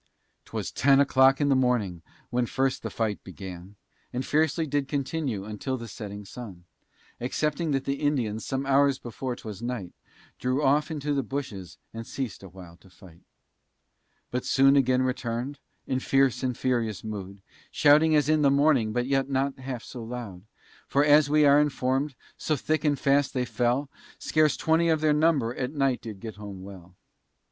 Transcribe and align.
'Twas 0.45 0.71
ten 0.71 0.99
o'clock 0.99 1.39
in 1.39 1.49
the 1.49 1.55
morning 1.55 2.01
when 2.31 2.47
first 2.47 2.81
the 2.81 2.89
fight 2.89 3.23
begun, 3.23 3.75
And 4.11 4.25
fiercely 4.25 4.65
did 4.65 4.87
continue 4.87 5.45
until 5.45 5.77
the 5.77 5.87
setting 5.87 6.25
sun; 6.25 6.65
Excepting 7.19 7.69
that 7.69 7.83
the 7.85 8.01
Indians 8.01 8.43
some 8.43 8.65
hours 8.65 8.97
before 8.97 9.35
'twas 9.35 9.61
night 9.61 9.93
Drew 10.39 10.63
off 10.63 10.89
into 10.89 11.13
the 11.13 11.21
bushes 11.21 11.77
and 11.93 12.07
ceas'd 12.07 12.41
awhile 12.41 12.77
to 12.77 12.89
fight, 12.89 13.21
But 14.31 14.43
soon 14.43 14.75
again 14.75 15.03
returned, 15.03 15.59
in 15.85 15.99
fierce 15.99 16.41
and 16.41 16.57
furious 16.57 17.03
mood, 17.03 17.43
Shouting 17.69 18.15
as 18.15 18.27
in 18.27 18.41
the 18.41 18.49
morning, 18.49 18.93
but 18.93 19.05
yet 19.05 19.29
not 19.29 19.59
half 19.59 19.83
so 19.83 20.03
loud; 20.03 20.41
For 20.87 21.05
as 21.05 21.29
we 21.29 21.45
are 21.45 21.61
informed, 21.61 22.15
so 22.37 22.55
thick 22.55 22.83
and 22.83 22.97
fast 22.97 23.35
they 23.35 23.45
fell, 23.45 23.87
Scarce 24.17 24.57
twenty 24.57 24.89
of 24.89 24.99
their 24.99 25.13
number 25.13 25.53
at 25.53 25.73
night 25.73 26.01
did 26.01 26.19
get 26.19 26.37
home 26.37 26.63
well. 26.63 26.95